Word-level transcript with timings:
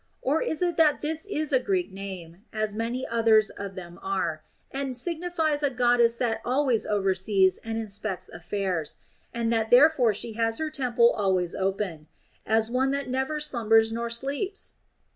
Or 0.23 0.41
is 0.41 0.63
it 0.63 0.77
that 0.77 1.01
this 1.01 1.27
is 1.27 1.53
a 1.53 1.59
Greek 1.59 1.91
name, 1.91 2.41
as 2.51 2.73
many 2.73 3.05
others 3.07 3.51
of 3.51 3.75
them 3.75 3.99
are, 4.01 4.41
and 4.71 4.97
signifies 4.97 5.61
a 5.61 5.69
Goddess 5.69 6.15
that 6.15 6.41
always 6.43 6.87
oversees 6.87 7.57
and 7.59 7.77
inspects 7.77 8.27
affairs; 8.27 8.97
and 9.31 9.53
that 9.53 9.69
therefore 9.69 10.15
she 10.15 10.33
has 10.33 10.57
her 10.57 10.71
temple 10.71 11.11
always 11.13 11.53
open, 11.53 12.07
as 12.47 12.71
one 12.71 12.89
that 12.89 13.09
never 13.11 13.39
slumbers 13.39 13.91
nor 13.91 14.09
sleeps 14.09 14.73